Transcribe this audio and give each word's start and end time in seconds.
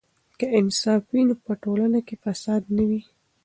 که 0.39 0.45
انصاف 0.59 1.01
وي 1.13 1.21
نو 1.29 1.35
په 1.45 1.51
ټولنه 1.63 1.99
کې 2.07 2.15
فساد 2.23 2.63
نه 2.77 2.83
وي. 2.89 3.01